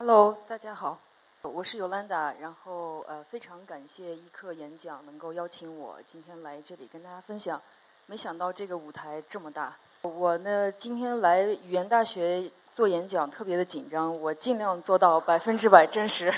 [0.00, 0.96] Hello，大家好，
[1.42, 2.32] 我是尤兰达。
[2.38, 7.60] 然后呃，非常感谢一课演讲能够邀请我今天来这里跟大家分享。
[8.06, 9.76] 没想到这个舞台这么大。
[10.02, 14.16] 我呢今天来语言大学做演讲，特别的紧张。
[14.20, 16.32] 我尽量做到百分之百真实。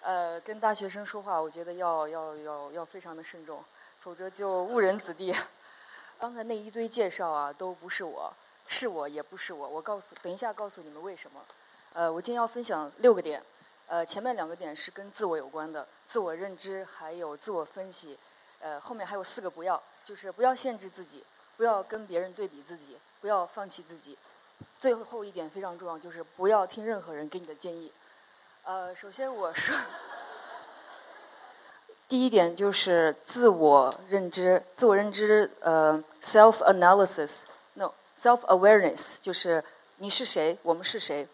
[0.00, 3.62] 呃，跟大学生说话，我觉得要要要要非常的慎重，
[4.00, 5.36] 否则就误人子弟。
[6.18, 8.32] 刚才那一堆介绍啊，都不是我，
[8.66, 9.68] 是我也不是我。
[9.68, 11.42] 我告诉，等一下告诉你们为什么。
[11.92, 13.42] 呃，我今天要分享六个点，
[13.88, 18.16] 呃，前面两个点是跟自我有关的，自我认知还有自我分析，
[18.60, 21.24] 呃，后面还有四个不要，就是不要限制自己，
[21.56, 24.16] 不要跟别人对比自己，不要放弃自己。
[24.78, 27.92] 最后一点非常重要，就是不要听任何人给你的建议。
[28.62, 29.74] 呃，首先我说，
[32.06, 39.64] 第一点就是自我认知，自我认知，呃，self analysis，no，self awareness，就是
[39.96, 41.26] 你是谁，我们是谁。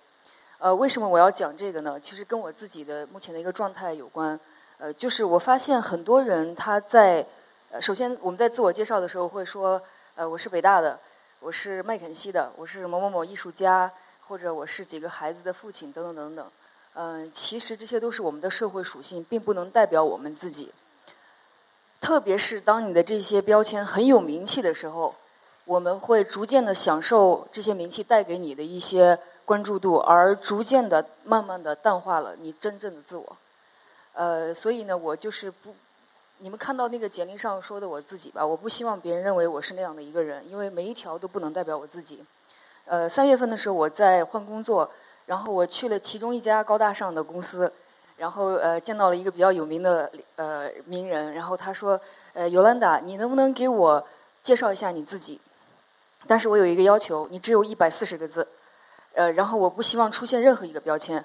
[0.58, 2.00] 呃，为什么我要讲这个呢？
[2.00, 4.38] 其实跟我自己的目前的一个状态有关。
[4.78, 7.26] 呃，就是我发现很多人他在，
[7.70, 9.80] 呃，首先我们在自我介绍的时候会说，
[10.14, 10.98] 呃，我是北大的，
[11.40, 13.90] 我是麦肯锡的，我是某某某艺术家，
[14.28, 16.50] 或者我是几个孩子的父亲，等等等等。
[16.94, 20.72] 嗯，其实这些都是我们的社会属性，并不能代表我们自己。
[22.00, 25.14] 特别是当你的这些标签很有名气的时候，
[25.66, 33.36] 我们会逐渐的享受这些名气带给你的一些关注度，而逐渐的、慢慢的淡化了你真正的自我。
[34.12, 35.74] 呃，所以呢，我就是不，
[36.38, 42.22] 你们看到那个简历上说的我自己吧，我不希望别人认为我是那样的一个人，因为每一条都不能代表我自己。
[42.84, 44.90] 呃，三月份的时候我在换工作。
[45.26, 47.72] 然后我去了其中一家高大上的公司，
[48.16, 52.00] 然后呃见到了一个比较有名的呃名人，然后他说，
[52.32, 54.06] 呃尤兰达，你能不能给我
[54.40, 55.40] 介绍一下你自己？
[56.28, 58.46] 但是我有一个要求，你只有一百四十个字，
[59.16, 61.24] 呃然后我不希望出现任何一个标签。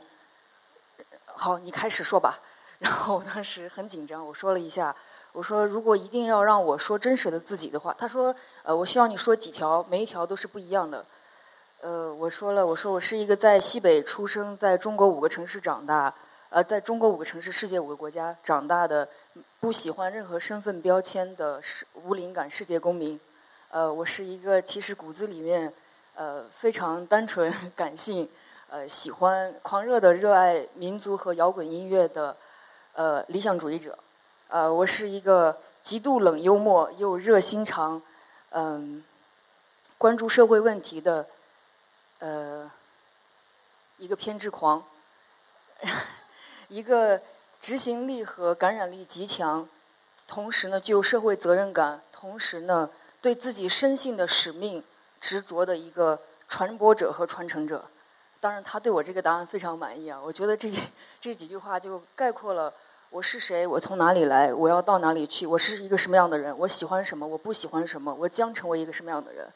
[1.25, 2.39] 好，你开始说吧。
[2.80, 4.95] 然后我当时很紧张，我说了一下，
[5.33, 8.33] 我说如果一定要让我说真实的自己的话，他说，
[8.64, 11.05] 呃我希望你说几条，每一条都是不一样的。
[11.82, 16.14] 呃，我说了，我说我是一个在西北出生，在中国五个城市长大，
[16.49, 19.08] 呃，在中国五个城市、世界五个国家长大的，
[19.60, 23.20] 不喜欢任何身份标签的世无灵感世界公民。
[23.70, 25.71] 呃，我是一个其实骨子里面，
[26.21, 28.30] 呃，非常单纯、 感性，
[28.70, 32.37] 呃，喜欢狂热的热爱民族和摇滚音乐的，
[32.93, 33.98] 呃，理想主义者。
[34.48, 37.99] 呃，我是一个极度冷幽默又热心肠，
[38.52, 39.04] 嗯，
[39.98, 41.26] 关注社会问题的。
[42.20, 42.70] 呃，
[43.98, 44.83] 一个偏执狂，
[46.70, 47.20] 一个
[47.59, 49.67] 执行力和感染力极强，
[50.27, 52.92] 同时呢具有社会责任感，同时呢
[53.23, 54.83] 对自己深信的使命
[55.21, 57.86] 执着的一个传播者和传承者。
[58.42, 60.20] 当然，他对我这个答案非常满意啊！
[60.20, 60.82] 我觉得这几
[61.21, 62.73] 这几句话就概括了
[63.11, 69.48] 我是谁，我从哪里来，我要到哪里去，我是一个什么样的人，我喜欢什么，我不喜欢什么，我将成为一个什么样的人。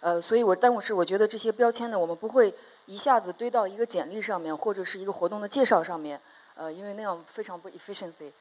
[0.00, 2.52] 呃，所以我，但我是我觉得这些标签呢，我们不会
[2.86, 6.20] 一下子堆到一个简历上面，或者是一个活动的介绍上面，
[6.56, 8.32] 呃，因为那样非常不 efficiency。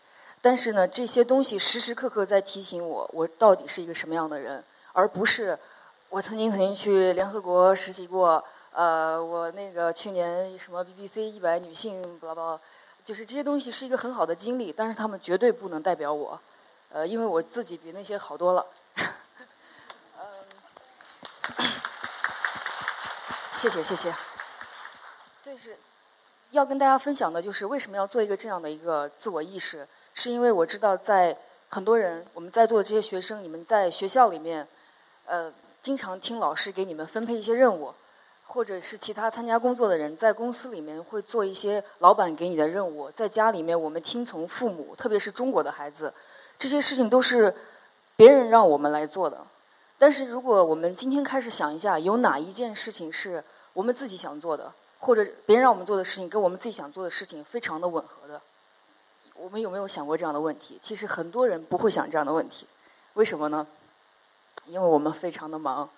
[0.41, 4.63] 但是呢，这些东西时时刻刻在提醒我，我到底是一个什么样的人，
[4.93, 5.55] 而不是
[6.11, 12.59] 我曾经曾经去联合国实习过，呃，我那个去年什么 BBC 一百女性，巴拉巴拉，
[13.05, 16.37] 就是这些东西是一个很好的经历，但是他们绝对不能代表我，
[16.91, 18.65] 呃，因为我自己比那些好多了。
[23.53, 24.13] 谢 谢谢谢，
[25.41, 25.77] 就是
[26.49, 31.37] 要跟大家分享的，就是为什么要做一个这样的一个自我意识，是因为我知道在
[31.69, 34.67] 很多人我们在座的这些学生，你们在学校里面，
[35.25, 35.49] 呃，
[35.81, 37.91] 经常听老师给你们分配一些任务，
[38.45, 46.13] 或者是其他参加工作的人在公司里面会做一些老板给你的任务，在家里面我们听从父母，特别是中国的孩子，
[46.59, 47.55] 这些事情都是
[48.15, 49.39] 别人让我们来做的。
[49.97, 53.43] 但是如果我们今天开始想一下，有哪一件事情是
[53.73, 58.39] 我们自己想做的，或者别人让我们做的事情跟我们自己想做的事情非常的吻合的，
[59.33, 60.77] 我们有没有想过这样的问题？
[60.79, 62.67] 其实很多人不会想这样的问题，
[63.13, 63.65] 为什么呢？
[64.71, 65.89] 因为我们非常的忙，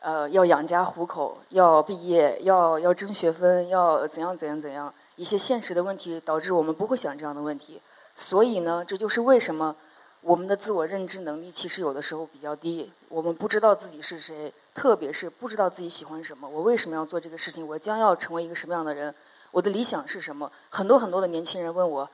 [0.00, 7.80] 呃，要养家糊口，要毕业，要要争学分，要怎样怎样怎样，一些现实的问题导致我们不会想这样的问题。
[8.16, 9.76] 所以呢，这就是为什么。
[10.22, 16.46] 我们的自我认知能力其实有的时候比较低，我们不知道自己是谁，特别是不知道自己喜欢什么。
[16.46, 17.66] 我为什么要做这个事情？
[17.66, 19.14] 我将要成为一个什么样的人？
[19.52, 20.50] 我的理想是什么？
[20.68, 22.10] 很多很多的年轻人问我，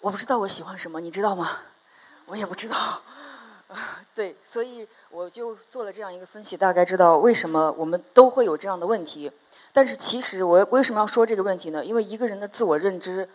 [0.00, 1.60] 我不知道我喜欢什么，你知道吗？
[2.26, 2.76] 我也不知道。
[4.14, 9.30] 对，所以我就做了这样一个分析，大概知道为什么我们都会有这样的问题。
[9.72, 11.84] 但是其实我为什么要说这个问题呢？
[11.84, 13.28] 因为一个人的自我认知，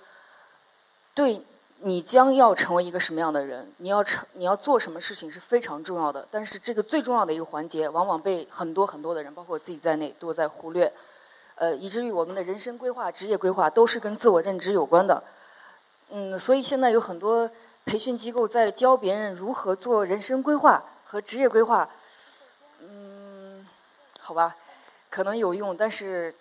[1.14, 1.42] 对
[1.80, 6.28] 你将要成为一个什么样的人，你要成你要做什么事情是非常重要的。
[6.30, 10.92] 但是这个最重要的一个环节，往往被很多很多的人，包括我自己在内，都在忽略。
[11.56, 15.24] 呃，以至于我们的人生规划、职业规划都是跟自我认知有关的。
[16.10, 17.50] 嗯，所以现在有很多
[17.86, 21.88] 培训机构在教别人如何做人生规划和职业规划。
[22.82, 23.66] 嗯，
[24.20, 24.56] 好吧。
[25.10, 26.36] 可能有用，但是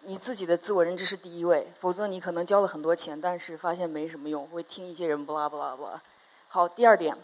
[0.00, 6.02] 你自己的自我认知是第一位，否则你可能交了很多钱，但是发现没什么用，会听一些人不拉不拉不拉。
[6.48, 7.16] 好，第二点，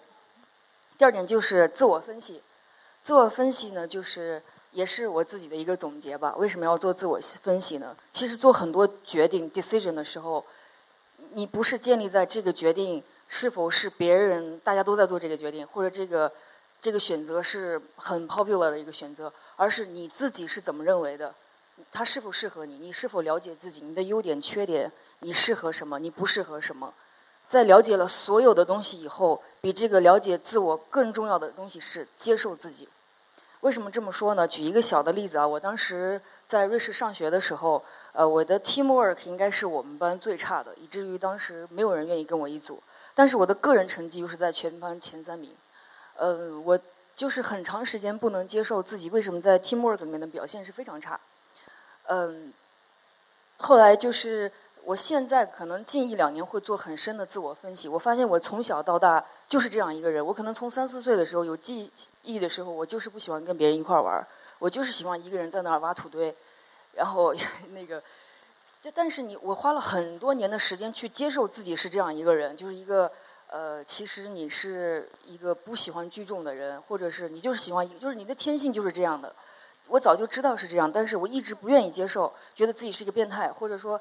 [0.97, 2.41] 第二点就是自我分析。
[3.03, 4.41] 自我分析呢，就是
[4.71, 6.37] 也是我自己的一个总结吧。
[6.37, 7.97] 为什么要做自我分析呢？
[8.13, 10.45] 其实做很多决定 decision 的时候，
[11.33, 13.03] 你不是建立在这个决定
[13.35, 16.31] 是否是别人大家都在做这个决定，或者这个。
[16.83, 21.33] 这个选择是很 popular 的一个选择，而是你自己是怎么认为的？
[21.93, 22.77] 它是否适合你？
[22.77, 23.83] 你是否了解自己？
[23.83, 24.91] 你的优点、缺点？
[25.21, 26.01] 你适合什么？
[26.01, 26.93] 你不适合什么？
[27.47, 32.89] 在了解了所有的东西以后，比这个了解自我更重要的东西是接受自己。
[33.61, 34.49] 为什么这么说呢？
[34.49, 37.81] 举一个小的例子啊，我当时在瑞士上学的时候，
[38.11, 42.83] 呃，我的 teamwork 应该是我们班最差的，以至于当时没有人愿意跟我一组。
[43.15, 45.51] 但是我的个人成绩又是在全班前三名。
[46.17, 46.79] 呃，我
[47.15, 51.19] 就是很长时间不能接受自己为什么在 teamwork 里面的表现是非常差。
[52.09, 52.53] 嗯，
[53.59, 54.51] 后来就是
[54.85, 57.89] 我现在可能近一两年会做很深的自我分析。
[57.89, 60.25] 我发现我从小到大就是这样一个人。
[60.25, 61.91] 我可能从三四岁的时候有记
[62.23, 64.27] 忆的时候，我就是不喜欢跟别人一块玩
[64.59, 66.35] 我就是喜欢一个人在那儿挖土堆，
[66.95, 67.35] 然后
[67.73, 68.03] 那个，
[68.83, 73.11] 就但是你我花了很多年的时间去接受自己是这样一个人，就是一个。
[73.55, 79.31] 呃，其实你是一个不喜欢聚众的人，或者是你就是喜欢，就是你的天性就是这样的。
[79.89, 84.01] 我早就知道是这样，但是我一直不愿意接受，觉得自己是一个变态，或者说，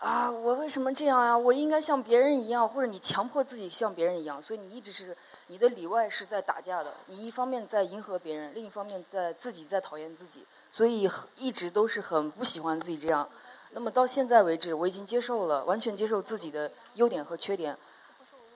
[0.00, 1.38] 啊，我为什么这样啊？
[1.38, 5.16] 我应该像别人一样，或者你强迫自己像别人一样，所以你一直是
[5.46, 6.92] 你的里外是在打架的。
[7.06, 13.28] 你一方面在迎合别人，另一方面在自己在讨厌自己，所以一直都是很不喜欢自己这样。
[13.70, 17.76] 那么到现在为止，我已经接受了，完全接受自己的优点和缺点。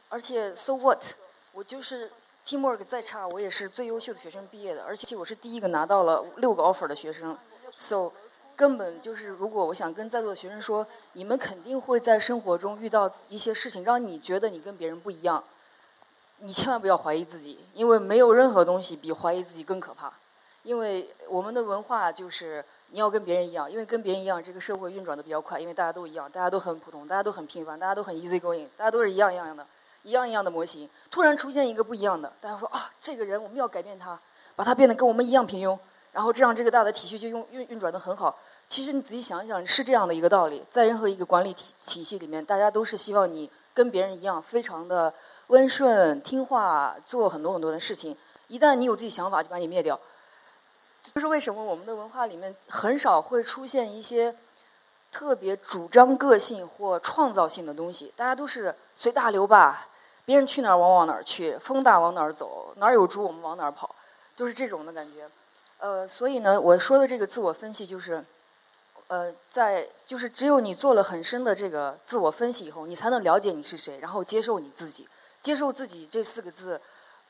[0.08, 1.02] 而且，so what？
[1.52, 2.10] 我就是
[2.44, 4.84] teamwork 再差，我也是最优秀的学生毕业的。
[4.84, 7.36] 而且我是第一个拿到了六个 offer 的学生
[7.70, 8.10] ，so
[8.56, 15.42] 根本就是，如果我想跟在座的学生说，你们肯定会在生活中遇到一些事情，让你觉得你跟别人不一样。
[16.38, 20.12] 你千万不要怀疑自己，因为没有任何东西比怀疑自己更可怕。
[20.64, 29.66] 因为我们的文化就是你要跟别人一样，因为跟别人一样，这个社会运转的比较快，因为大家都一样，大家都很普通，大家都很平凡，大家都很 easy going，大家都是一样一样的。
[30.04, 34.18] 一样一样的模型，突然出现一个不一样的，大家说啊，这个人我们要改变他，
[34.56, 35.78] 把他变得跟我们一样平庸，
[36.10, 38.36] 然后这样这个大的体系就运运运转的很好。
[38.66, 45.14] 其实你仔细想一想，是这样的一个道理，在任何一个管理体体系里面，大家都是希望你跟别人一样，非常的
[45.46, 48.16] 温顺听话，做很多很多的事情。
[48.48, 49.96] 一旦你有自己想法，就把你灭掉。
[51.02, 54.34] 就是为什么我们的文化里面很少会出现一些。
[55.14, 59.88] 特别主张个性或创造性的东西，大家都是随大流吧，
[60.24, 63.94] 别人去哪儿往往哪儿去，风大往哪儿走，哪儿有猪我们往哪儿跑，
[64.34, 65.28] 就是这种的感觉。
[65.80, 68.24] 呃，所以呢，我说的这个自我分析就是，
[69.08, 75.06] 呃，在就是只有你做了很深的这个自我分析以后，你才能了解你是谁，然后接受你自己。
[75.42, 76.80] 接受自己这四个字，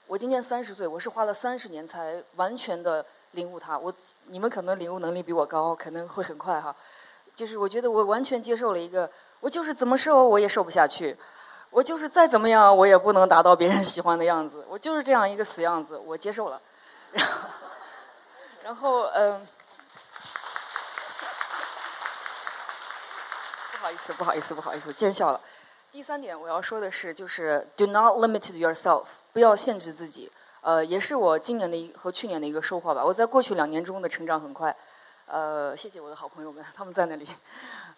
[0.07, 3.79] 我今年三十岁，我是花了三十年才完全的领悟它。
[3.79, 3.93] 我
[4.29, 6.75] 你们可能领悟能力比我高，可能会很快哈。
[7.35, 9.11] 就是我觉得我完全接受了一个，
[9.41, 11.17] 我就是怎么瘦我也瘦不下去，
[11.71, 16.61] 我就是再怎么样我也不能达到别人喜欢的样子，我就是这样一个死样子，我接受了。
[17.13, 17.49] 然后，
[18.63, 19.47] 然后嗯，
[23.73, 25.41] 不好意思，不好意思，不好意思，见笑了。
[25.91, 30.31] 第三点我要说的是，就是 do not limit yourself，不要限制自己。
[30.63, 33.05] 呃，也是我今年的一和去年的一个收获吧。
[33.05, 34.75] 我在过去两年中的成长很快。
[35.27, 37.27] 呃，谢谢我的好朋友们， 他们在那里。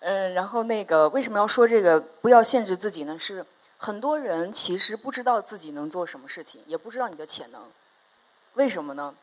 [0.01, 3.19] 嗯，然后那个为什么要说这个不要限制自己呢？
[3.19, 3.45] 是
[3.77, 7.61] 很多人其实不知道自己能做什么事情，也不知道你的潜能。
[8.55, 9.15] 为什么呢？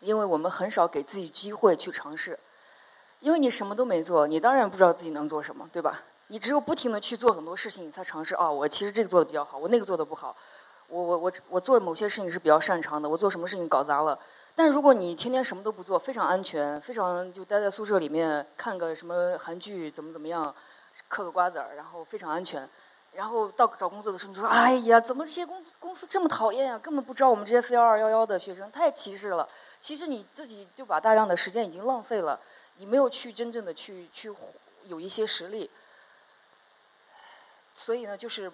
[0.00, 2.38] 因为我们很少给自己机会去尝试。
[3.20, 6.02] 因为你什么都没做，你当然不知道自己能做什么，对吧？
[6.28, 8.34] 你只有不停的去做很多事情，你才尝试。
[8.34, 10.36] 哦，我其实这个做的比较好，我那个做的不好。
[10.94, 14.16] 我我我我做某些事情是比较擅长的，我做什么事情搞砸了。
[14.54, 20.54] 但如果你天天什么都不做，非常安全，非常就待在宿舍里面看个什么韩剧，怎么怎么样，
[21.08, 22.68] 嗑个瓜子儿，然后非常安全。
[23.10, 26.78] 然后到找工作的时候，你说：“哎呀，怎么这些公公司这么讨厌呀？
[26.78, 29.48] 根本不招我们这些非二幺幺的学生，太歧视了。”
[29.82, 32.38] 其实你自己就把大量的时间已经浪费了，
[32.76, 34.32] 你没有去真正的去去
[34.84, 35.68] 有一些实力。
[37.74, 38.50] 所以呢，就是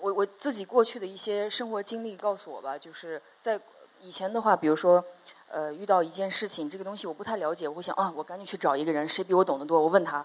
[0.00, 3.60] 我我自己过去的一些生活经历告诉我吧，就是在
[4.00, 5.04] 以前的话，比如说，
[5.48, 10.24] 呃，遇到一件事情，这个东西我不太了解，我会想啊，我赶紧去找一个人，谁比我懂得多，我问他。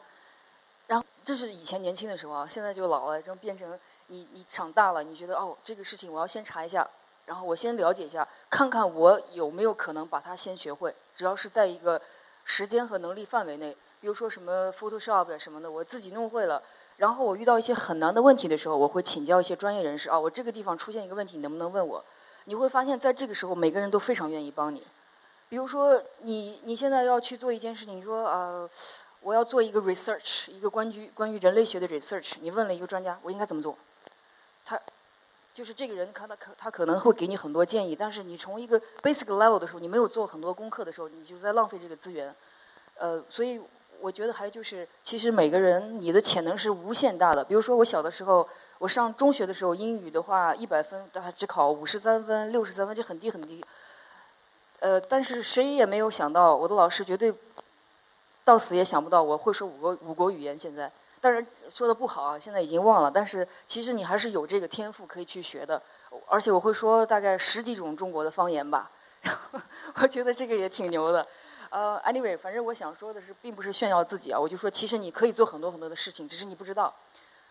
[0.87, 3.77] 然后这是以前年轻的时候啊，现在就老了，就变成
[4.07, 6.87] 你你长大了，你觉得哦，这个事情我要先查一下，
[7.25, 12.01] 然后我先了解一下，看看我有没有可能把它先学会，只要是在一个
[12.45, 16.61] 时间和能力范围内，比如说什么 Photoshop 什么的，我自己弄会了。
[16.97, 22.03] 然后我遇到一些很难的问题的时候，我会请教一些专业人士啊，我这个地方出现一个问题，你能不能问我？
[22.45, 24.81] 你会发现在这个时候，每个人都非常愿意帮你。
[25.49, 28.69] 比如说，你你现在要去做一件事情，你说呃，
[29.19, 33.77] 我要做一个 research，一个关于关于人类学的 research，你问了一个专家，我应该怎么做？
[34.63, 34.79] 他
[35.53, 42.33] 就是这个人，他他可他可能会给你很多建议，但是你从一个 basic level 的时候，你没有做很多功课的时候，你就在浪费这个资源。
[42.97, 43.59] 呃，所以。
[44.01, 47.43] 我觉得还就是，其实每个人你的潜能是无限大的。
[47.43, 48.47] 比如说我小的时候，
[48.77, 53.63] 我上中学的时候，英语的话一百分，大概只考五十三分、六十三分就很低很低。
[54.79, 57.33] 呃，但是谁也没有想到，我的老师绝对
[58.43, 60.57] 到死也想不到我会说五国五国语言。
[60.57, 63.09] 现在当然说的不好啊，现在已经忘了。
[63.09, 65.81] 但是其实你还是有这个天赋可以去学的，
[66.27, 68.91] 而且我会说大概十几种中国的方言吧。
[69.21, 69.59] 然 后
[69.95, 71.25] 我觉得这个也挺牛的。
[71.75, 76.95] 呃，anyway，反正我想说的是，并不是炫耀自己啊，我就说，其实你可以做很多很多的事情，只是你不知道。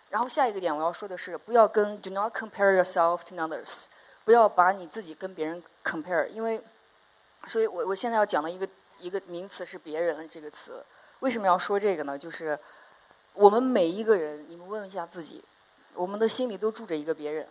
[0.08, 3.84] 然后下一个点我要说的是，不要跟，do not compare yourself to others，
[4.24, 6.58] 不要把你自己跟别人 compare，因为，
[7.46, 8.66] 所以我我现在要讲的一个
[8.98, 10.82] 一个名词是“别人”这个词。
[11.20, 12.18] 为什么要说这个呢？
[12.18, 12.58] 就是
[13.34, 15.44] 我们每一个人，你们问一下自己，
[15.92, 17.46] 我们的心里都住着一个别人，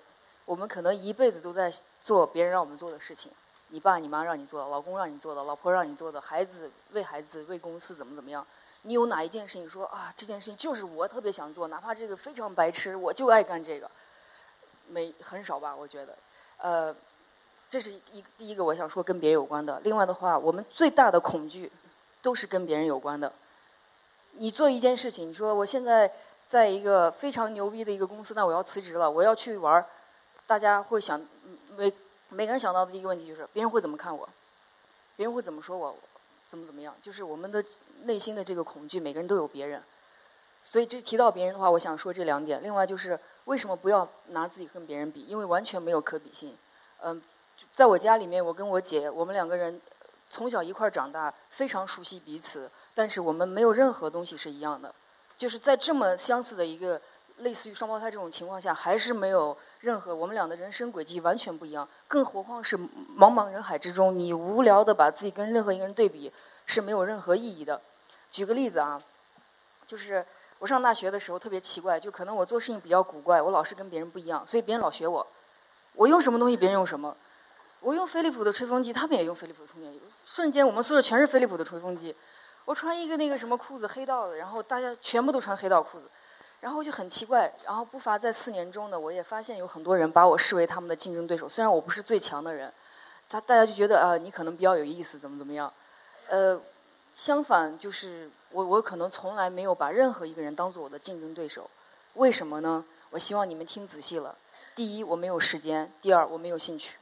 [0.46, 3.32] 我们可能一辈子都在做别人让我们做的事情。
[3.74, 8.46] 你爸你妈让你做的，老公让你做的，老婆让你做的，孩子为孩子为公司怎么怎么样？
[8.84, 10.14] 你有哪一件事情说啊？
[10.16, 13.90] 这件事情就是我特别想做，哪怕这个非常白痴，我就爱干这个。
[14.90, 15.76] 没很少吧？
[15.76, 16.16] 我觉得，
[16.58, 16.96] 呃，
[17.68, 19.82] 这是一第一个我想说跟别人有关的。
[19.84, 21.72] 另外的话，我们最大的恐惧
[22.22, 23.34] 都是跟别人有关的。
[24.34, 26.12] 你做一件事情，你说我现在
[26.48, 29.84] 在一个非常牛逼的一个公司，那我要辞职了，我要去玩儿，
[30.46, 31.20] 大家会想
[31.76, 31.92] 没？
[32.34, 34.28] 每个人想到的第一个问题就是别人会怎么看我，
[35.16, 35.96] 别人会怎么说我，
[36.48, 36.94] 怎么怎么样？
[37.02, 37.64] 就是我们的
[38.04, 39.82] 内心的这个恐惧，每个人都有别人。
[40.64, 42.64] 所以这提到别人的话，我想说这两点。
[42.64, 45.22] 另外就是为什么不要拿自己跟别人比？
[45.28, 46.58] 因为完全没有可比性。
[47.02, 47.22] 嗯，
[47.72, 49.80] 在我家里面，我跟我姐，我们两个人
[50.30, 54.94] 从小一块儿长大，非常熟悉彼此，但是我们没有任何东西是一样的。
[55.38, 57.00] 就是在这么相似的一个
[57.38, 59.56] 类似于双胞胎这种情况下，还是没有。
[59.84, 66.32] 任何我们俩的人生轨迹完全不一样，更何况是茫茫人海之中，你无聊的把自己跟任何一个人对比
[66.66, 67.82] 是没有任何意义的。
[68.32, 69.04] 举个例子啊，
[69.86, 70.26] 就是
[70.60, 75.28] 我上大学的时候特别奇怪，就可能我做事情比较古怪，我老是跟别人不一样，所以别人老学我。
[75.96, 77.14] 我用什么东西，别人用什么。
[77.82, 82.16] 我用飞利浦的吹风机，他们也用飞利浦的吹风机，瞬间我们宿舍全是飞利浦的吹风机。
[82.64, 86.06] 我穿一个那个什么裤子，黑道的，然后大家全部都穿黑道裤子。
[86.64, 91.48] 然后就很奇怪，然后不乏在四年中呢，我也发现有很多人把我视为他们的竞争对手。
[91.48, 92.72] 虽然我不是最强的人，
[93.28, 95.70] 他大家就觉得啊，你可能比较有意思，怎么怎么样。
[96.30, 96.58] 呃，
[97.14, 101.70] 相反就是我我可能从来没有把任何一个人当做我的竞争对手。
[102.14, 102.86] 为什么呢？
[103.10, 104.34] 我希望你们听仔细了。
[104.74, 106.96] 第一，我没有时间；第二，我没有兴趣。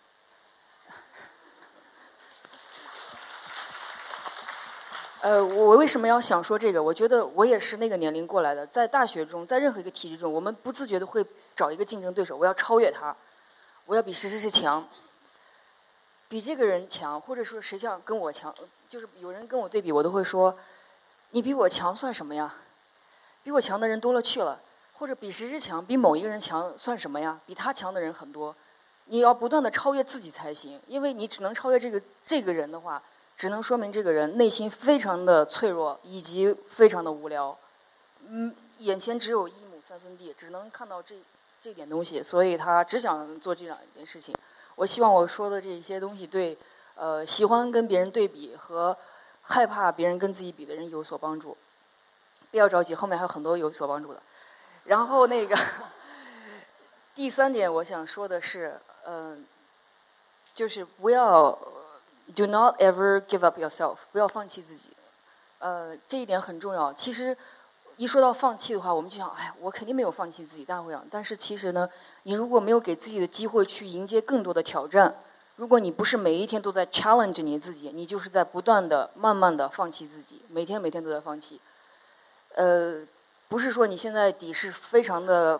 [5.21, 6.81] 呃，我为什么要想说这个？
[6.81, 11.23] 我觉得我也是那个年龄过来的，在大学中，在任何一个体制中，我们不自觉的会
[11.55, 13.15] 找一个竞争对手，我要超越他，
[13.85, 14.83] 我要比谁谁谁强，
[16.27, 18.51] 比这个人强，或者说谁像跟我强，
[18.89, 20.57] 就是有人跟我对比，我都会说，
[21.29, 22.55] 你比我强算什么呀？
[23.43, 24.59] 比我强的人多了去了，
[24.93, 27.39] 或者比谁谁强，比某一个人强算什么呀？
[27.45, 28.55] 比他强的人很多，
[29.05, 32.99] 你要不断的超越自己才行，因为你只能超越这个这个人的话。
[33.41, 37.57] 只能说明这个人内心非常的脆弱，以及非常的无聊。
[38.27, 41.15] 嗯，眼前只有一亩三分地，只能看到这
[41.59, 44.35] 这点东西，所以他只想做这两件事情。
[44.75, 46.55] 我希望我说的这些东西对，
[46.93, 48.95] 呃，喜欢跟别人对比和
[49.41, 51.57] 害怕别人跟自己比的人有所帮助。
[52.51, 54.21] 不要着急，后面还有很多有所帮助的。
[54.83, 55.57] 然后那个
[57.15, 59.43] 第三点，我想说的是，嗯，
[60.53, 61.57] 就是不要。
[62.35, 64.91] Do not ever give up yourself，不要放弃自己。
[65.59, 66.93] 呃，这一点很重要。
[66.93, 67.35] 其实，
[67.97, 71.05] 一说到放弃的话，我们就想，哎，我肯定没有放弃自己，大家会想。
[71.11, 71.89] 但是其实呢，
[72.23, 75.15] 你如果没有给自己的机会去迎接更多的挑战，
[75.57, 81.59] 如果你不是每一天都在 challenge 你自己，你就是在不断的、慢慢的放弃自己，每天每天都在放弃。
[82.55, 83.05] 呃，
[83.47, 85.59] 不是说你现在底是非常的，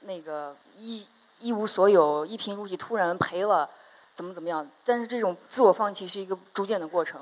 [0.00, 1.06] 那个一
[1.38, 3.70] 一无所有、一贫如洗，突然赔了，
[4.14, 4.68] 怎么怎么样？
[4.84, 7.20] 但是这种自我放弃是一个逐渐的过程。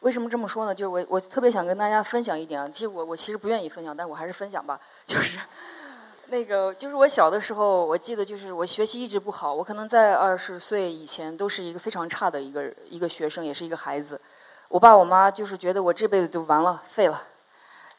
[0.00, 0.74] 为什么这么说呢？
[0.74, 4.78] 就是我我特别想跟大家分享一点啊，其实我我其实不愿意分享，但我还是分享吧。
[5.04, 5.38] 就是
[6.28, 14.20] 那个，就是我小的时候，我记得就是我学习一直不好，我可能在二十岁以前都是一个非常差的一个一个学生，也是一个孩子。
[14.68, 17.22] 我爸我妈就是觉得我这辈子就完了，废了。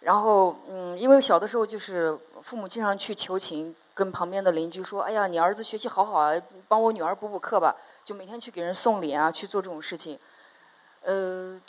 [0.02, 7.76] 然后嗯，因为小的时候就是父母经常去求情，跟旁边的邻居说：“哎呀，你儿子学习好好啊，帮我女儿补补课吧。”
[8.08, 10.18] 就每天去给人送礼啊，去做这种事情。
[11.02, 11.60] 呃。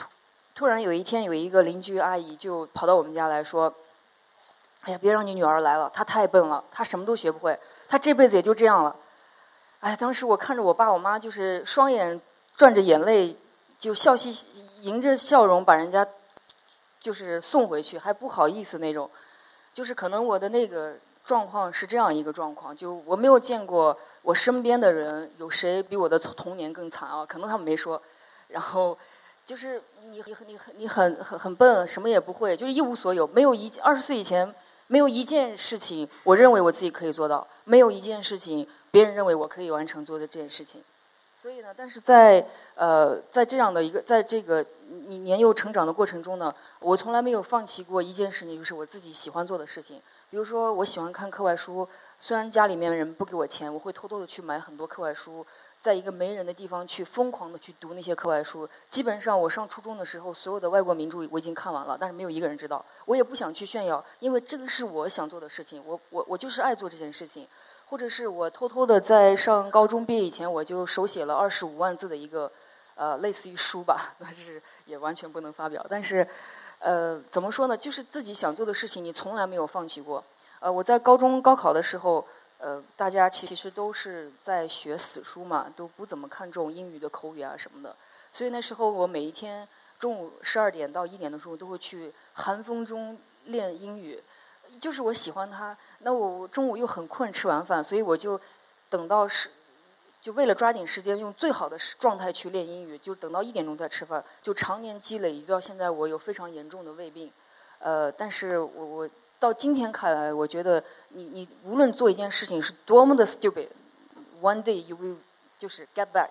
[0.55, 3.73] 突然有一天，有一个邻居阿姨就跑到我们家来说
[4.83, 7.57] ：“哎呀，别让你女儿来了，她太笨了，她什么都学不会，
[7.89, 8.97] 她这辈子也就这样了。”
[9.79, 12.21] 哎，当时我看着我爸我妈，就是双眼
[12.57, 13.39] 转着眼泪，
[13.79, 14.49] 就笑嘻嘻，
[14.81, 16.05] 迎着笑容把人家
[17.01, 19.09] 就是送回去，还不好意思那种。
[19.73, 20.97] 就是可能我的那个
[21.29, 27.27] 状况是这样一个状况，就我没有见过我身边的人有谁比我的童年更惨啊？
[27.27, 28.01] 可能他们没说，
[28.49, 28.97] 然后。
[29.49, 29.81] 就是
[30.11, 34.55] 你你你很你很很很笨，什么也不会，就是一无所有，没有一二十岁以前
[34.89, 40.83] 没有一件事情，我认为我自己可以做到，没有一件事情别人认为我可以完成做的这件事情。
[41.41, 44.65] 所以呢，但是在呃在这样的一个在这个
[45.07, 50.03] 你年幼成长的过程中呢，我从来没有放弃过一件事情，就是我自己喜欢做的事情。
[50.31, 55.47] 比如说，我喜欢看课外书，虽然家里面人不给我钱，我会偷偷的去买很多课外书。
[55.81, 62.85] 在一个没人的地方去疯狂的去读那些课外书，基本上我上初中的时候，所有的外国名著我已经看完了，但是没有一个人知道。
[63.05, 67.47] 我也不想去炫耀，因为这个是我想做的事情，我我我就是爱做这件事情。
[67.89, 72.51] 或者是我偷偷的在上高中毕业以前，我就手写了二十五万字的一个，
[72.95, 75.85] 呃，类似于书吧，但是也完全不能发表。
[75.89, 76.27] 但是，
[76.79, 77.77] 呃，怎么说呢？
[77.77, 80.23] 就是自己想做的事情，你从来没有放弃过。
[80.61, 82.27] 呃，我在高中高考的时候。
[82.61, 87.95] 呃，大家其实都是在学死书嘛，都不怎么看重英语的口语啊什么的。
[88.33, 94.21] 所以那时候我每一天中午十二点到一点的时候都会去寒风中练英语，
[94.81, 95.77] 就是我喜欢他。
[96.01, 98.41] 那我中午又很困，吃完饭，所以我就
[98.91, 99.51] 等到是，
[100.21, 107.31] 就为了抓紧时间，用最好的状态去练英语，就等到一点钟再吃饭，就常年积累，一直到现在我有非常严重的胃病。
[107.79, 109.11] 呃，但是我我。
[109.41, 115.15] 到今天看来，我觉得你你无论做一件事情是多么的 stupid，one day you will
[115.57, 116.31] 就是 get back，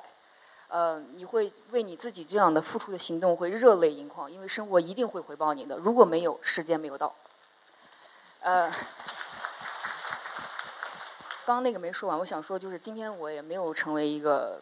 [0.68, 5.78] 呃，你会为你自己这样的付出的行动会热泪盈眶，因为生活一定会回报你的。
[5.78, 7.16] 如果没有，时间没有到。
[8.48, 8.72] 呃，
[11.46, 14.62] 刚刚那个没说完，我想说就是今天我也没有成为一个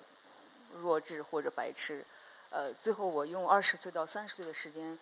[0.79, 2.03] 弱智或者白痴，
[2.49, 4.97] 呃，最后我用二十岁到三十岁的时间。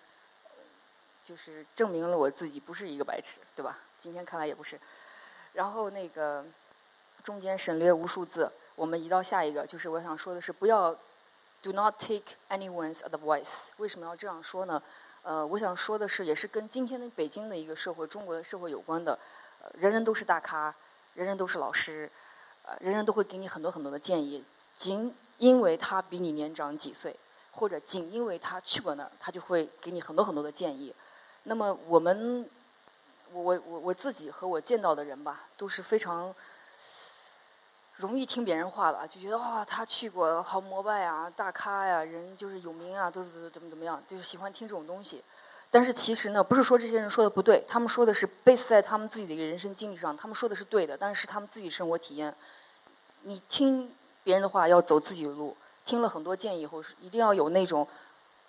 [1.24, 3.80] 就是证明了我自己不是一个白痴，对吧？
[3.98, 4.78] 今天看来也不是。
[5.54, 6.44] 然后那个
[7.24, 9.66] 中间省略无数字，我们移到下一个。
[9.66, 10.94] 就是我想说的是，不要
[11.62, 13.68] do not take anyone's advice。
[13.78, 14.84] 为什么要这样说呢？
[15.24, 19.18] 呃，我想说的是，也是跟今天的北京的一个社会、中国的社会有关的。
[19.80, 20.76] 人人都是大咖，
[21.14, 22.12] 人人都是老师，
[22.64, 24.44] 呃，人人都会给你很多很多的建议，
[24.76, 27.16] 仅因为他比你年长几岁，
[27.52, 30.94] 或者仅因为他去过那儿，他就会给你很多很多的建议。
[31.44, 32.46] 那么我们，
[33.32, 36.36] 我我我我自己和我见到的人吧，都是非常
[37.98, 45.24] 容易听别人话吧，就觉得啊，他去过好膜拜啊，大咖呀，人就是有名啊，都是怎么怎么样，就是喜欢听这种东西。
[45.70, 52.34] 但是其实呢，不是说这些人说的不对，他们说的是 base 在他们自己的一个人生经历上，他们说的是对的，但是他们自己生活体验。
[53.24, 53.92] 你听
[54.24, 55.56] 别人的话，要走自己的路。
[55.86, 57.88] 听了很多建议以后，是一定要有那种。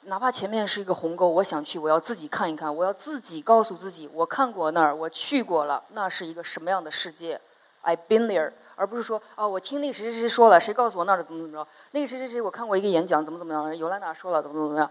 [0.03, 7.41] 哪怕前面是一个鸿沟，我想去，我要自己看一看，我要自己告诉自己，我看过那儿，我去过了，那是一个什么样的世界
[7.83, 11.69] ？I've been there，而不是说啊，我听那谁谁谁说了，谁告诉我那儿怎么怎么着？
[11.93, 13.77] 那个谁谁谁，我看过一个演讲，怎么怎么样？
[13.77, 14.91] 尤兰达说了，怎么怎么样？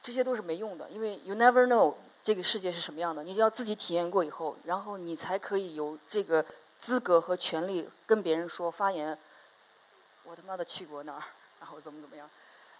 [0.00, 6.44] 这些都是没用的，因为 you never know 这个世界是什么样的，你就要自己体验过以后，然后你才可以有这个
[6.78, 9.16] 资格和权利跟别人说发言。
[10.24, 11.22] 我他妈的去过那儿，
[11.60, 12.28] 然后怎么怎么样？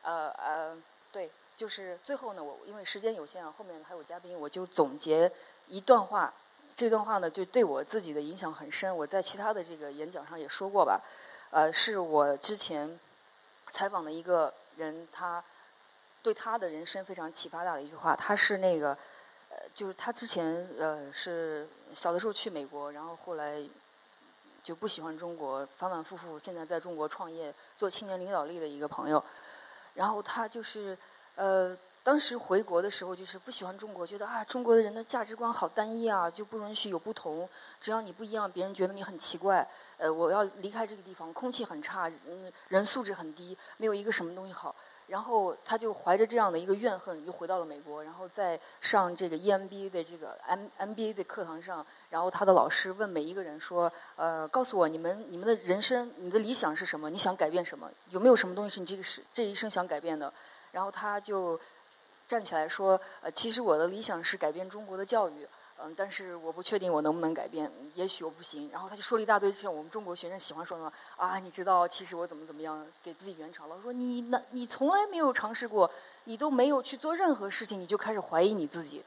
[0.03, 0.77] 呃呃，
[1.13, 1.31] 对。
[1.55, 5.31] 就是最后呢，我因为时间有限啊，后面还有嘉宾，我就总结
[5.69, 6.33] 一段话。
[6.75, 8.97] 这段话呢，就对我自己的影响很深。
[8.97, 11.01] 我在其他的这个演讲上也说过吧，
[11.51, 12.99] 呃，是我之前
[13.71, 15.43] 采访的一个人，他
[16.23, 18.17] 对他的人生非常启发大的一句话。
[18.17, 18.97] 他是那个，
[19.51, 23.63] 呃，就是他之前呃是小的时候去美国，然后后来
[24.65, 29.23] 就不喜欢中国，反反复复现在在中国创业做青年领导力的一个朋友，
[29.95, 30.97] 然后他就是
[31.37, 31.77] 呃。
[32.05, 37.49] 当时回国的时候，就是不喜欢中国，觉得啊，中国的人的价值观好单一啊，就不允许有不同。
[37.81, 39.65] 只要你不一样，别人觉得你很奇怪。
[39.99, 44.75] 呃，我要离开这个地方，空气很差，嗯，人素质很低，没有一个什么东西好。
[45.07, 48.03] 然后他就怀着这样的一个怨恨，又回到了美国。
[48.03, 57.11] 然后在上这个 EMBA 的这个 M MBA 的课堂上，然后他的老师问每一个人说：“呃，告诉我你们你们的人生，你的理想是什么？
[57.11, 57.89] 你想改变什么？
[58.11, 60.33] 有没有什么东西是你这个是这一生想改变的？”
[60.73, 61.61] 然后他就。
[62.33, 73.69] 站起来说：“呃，其实我的理想是改变中国的教育，嗯，但是我不确定我能不能改变，也许我不行。”然后他就说了一大堆，像我们中国学生喜欢说的啊，你知道，其实我怎么怎么样，给自己圆场。
[73.69, 73.77] 了。
[73.77, 75.91] 我说：“你那，你从来没有尝试过，
[76.25, 79.05] 你都没有去做任何事情，你就开始怀疑你自己。”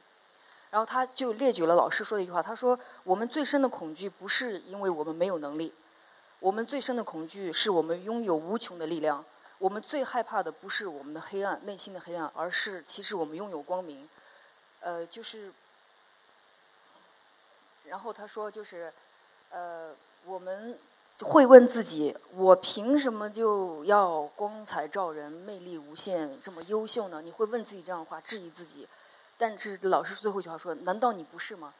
[0.69, 5.73] 然后他就列举了老师说的一句话，他说：“我们最深的恐惧不是因为我们没有能力，
[6.39, 9.25] 我们最深的恐惧是我们拥有无穷的力量。”
[9.57, 14.07] 我们最害怕的不是我们的黑暗，内心的黑暗，而是其实我们拥有光明。
[14.81, 15.51] 呃，就是，
[17.85, 18.93] 然后他说，就是，
[19.49, 20.77] 呃，我们
[21.21, 27.21] 会问自己：我凭什么就要光彩照人、魅力无限、这么优秀呢？
[27.21, 28.87] 你会问自己这样的话，质疑自己。
[29.37, 31.73] 但是老师最后一句话说：难道你不是吗？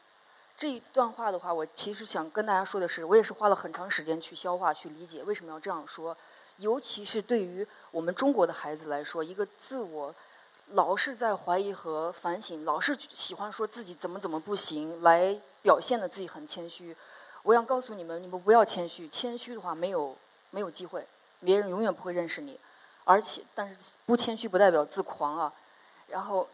[0.58, 6.16] 这一段话的话，我其实想跟大家说的是，我也是花了很长时间去消化、去理解为什么要这样说。
[6.58, 10.14] 尤其是对于我们中国的孩子来说，一个自我
[10.70, 16.96] 老是在怀疑和反省，老是喜欢说自己怎么怎么不行，来表现的自己很谦虚。
[17.44, 20.16] 我想告诉你们，你们不要谦虚，谦虚的话没有
[20.50, 21.06] 没有机会，
[21.42, 22.60] 别人永远不会认识你。
[23.04, 23.76] 而且，但是
[24.08, 25.54] 不谦虚不代表自狂啊。
[26.08, 26.48] 然后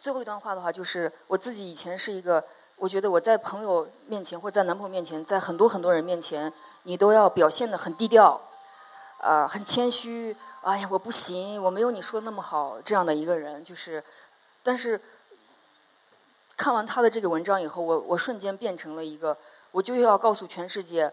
[0.00, 2.42] 最后一段话的话，就是我自己以前是一个，
[2.76, 6.50] 我觉得我在朋友面前或者在男朋友面前，在很多很多人面前，
[6.84, 8.40] 你都要表现的很低调。
[9.24, 14.04] 呃，很谦虚，哎呀，我不行，我没有你说的那么好，这样的一个人，就是，
[14.62, 15.00] 但是
[16.58, 19.34] 看完他的这个文章以后，我我瞬间变成了一个，
[19.70, 21.10] 我就要告诉全世界，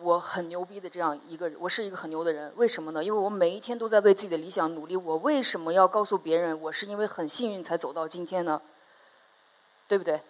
[0.00, 3.02] 我很牛逼的这样一个人，我是一个很牛的人，为什么呢？
[3.02, 8.62] 因为我每一天都在为自己的理想努力，我为什么要告诉别人，我是因为很幸运才走到今天呢？
[9.88, 10.20] 对不对？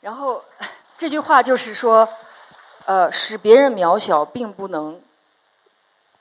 [0.00, 0.42] 然后
[0.96, 2.08] 这句话就是说，
[2.86, 4.98] 呃，使别人渺小，并不能。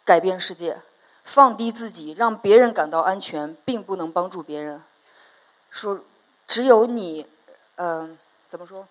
[0.06, 0.82] 改变世界，
[1.24, 4.82] 放低自己，让别人感到安全，并不能帮助别人。
[5.70, 6.00] 说，
[6.48, 7.28] 只有你，
[7.76, 8.88] 嗯，怎么说？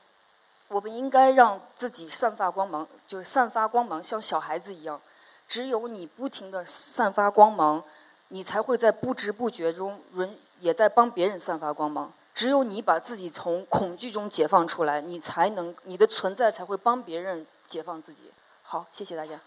[0.69, 5.01] 我们应该让自己散发光芒，就是散发光芒，像小孩子一样。
[5.47, 7.85] 只有你不停的散发光芒，
[8.29, 12.11] 你才会在不知不觉中，人也在帮别人散发光芒。
[12.35, 18.33] 只有你把自己从恐惧中解放出来，你才能，你的存在才会帮别人解放自己。
[18.63, 19.39] 好，谢谢大家。